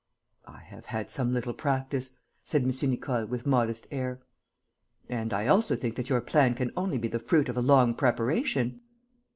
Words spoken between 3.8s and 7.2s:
air. "And I also think that your plan can only be the